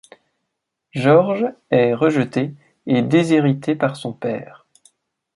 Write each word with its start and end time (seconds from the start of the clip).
George 0.95 1.45
est 1.69 1.93
rejeté 1.93 2.55
et 2.87 3.03
déshérité 3.03 3.75
par 3.75 3.95
son 3.95 4.13
père. 4.13 4.65